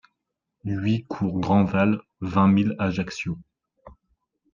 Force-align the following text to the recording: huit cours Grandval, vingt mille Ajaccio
huit 0.65 1.03
cours 1.05 1.39
Grandval, 1.41 2.01
vingt 2.21 2.47
mille 2.47 2.75
Ajaccio 2.79 3.37